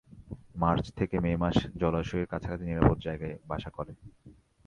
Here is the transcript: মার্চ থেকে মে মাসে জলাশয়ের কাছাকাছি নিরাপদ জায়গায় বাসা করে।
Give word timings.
মার্চ 0.55 0.85
থেকে 0.97 1.15
মে 1.19 1.31
মাসে 1.43 1.65
জলাশয়ের 1.81 2.29
কাছাকাছি 2.31 2.63
নিরাপদ 2.65 2.97
জায়গায় 2.99 3.35
বাসা 3.49 3.69
করে। 3.69 3.91